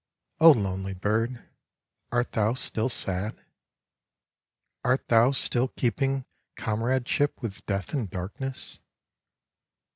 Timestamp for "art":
2.11-2.31, 4.83-5.07